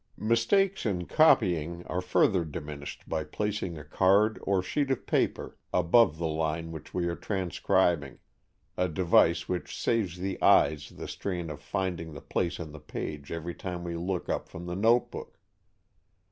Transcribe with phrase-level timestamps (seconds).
[0.17, 6.17] Mistakes in copying are further diminished by placing a card or sheet of paper above
[6.17, 8.17] the line which we are transcribing,
[8.77, 13.31] a device which saves the eyes the strain of finding the place on the page
[13.31, 15.37] every time we look up from the notebook.